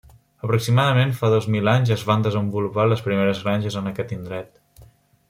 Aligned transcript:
Aproximadament 0.45 1.11
fa 1.19 1.29
dos 1.33 1.47
mil 1.55 1.69
anys 1.75 1.91
es 1.97 2.05
van 2.11 2.25
desenvolupar 2.29 2.87
les 2.93 3.05
primeres 3.09 3.43
granges 3.45 3.79
en 3.83 3.91
aquest 3.93 4.15
indret. 4.17 4.59